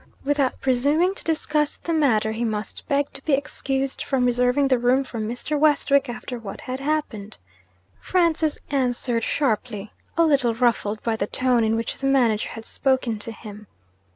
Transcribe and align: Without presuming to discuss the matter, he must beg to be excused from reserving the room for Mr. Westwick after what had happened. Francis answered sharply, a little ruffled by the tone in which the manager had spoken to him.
Without 0.23 0.59
presuming 0.59 1.13
to 1.13 1.23
discuss 1.23 1.77
the 1.77 1.93
matter, 1.93 2.31
he 2.31 2.43
must 2.43 2.87
beg 2.87 3.13
to 3.13 3.21
be 3.23 3.33
excused 3.33 4.01
from 4.01 4.25
reserving 4.25 4.67
the 4.67 4.79
room 4.79 5.03
for 5.03 5.19
Mr. 5.19 5.59
Westwick 5.59 6.09
after 6.09 6.39
what 6.39 6.61
had 6.61 6.79
happened. 6.79 7.37
Francis 7.99 8.57
answered 8.71 9.23
sharply, 9.23 9.93
a 10.17 10.23
little 10.25 10.55
ruffled 10.55 11.03
by 11.03 11.15
the 11.15 11.27
tone 11.27 11.63
in 11.63 11.75
which 11.75 11.99
the 11.99 12.07
manager 12.07 12.49
had 12.49 12.65
spoken 12.65 13.19
to 13.19 13.31
him. 13.31 13.67